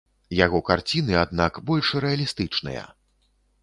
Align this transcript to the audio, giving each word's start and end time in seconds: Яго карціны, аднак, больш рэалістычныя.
Яго 0.37 0.61
карціны, 0.69 1.13
аднак, 1.25 1.53
больш 1.71 1.95
рэалістычныя. 2.09 2.83